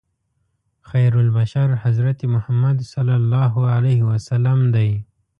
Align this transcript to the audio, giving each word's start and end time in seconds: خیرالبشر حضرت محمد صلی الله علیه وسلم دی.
خیرالبشر 0.89 1.69
حضرت 1.83 2.19
محمد 2.33 2.77
صلی 2.93 3.15
الله 3.21 3.53
علیه 3.77 4.01
وسلم 4.11 4.59
دی. 4.75 4.91